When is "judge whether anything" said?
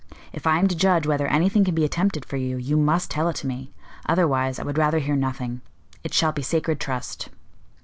0.75-1.63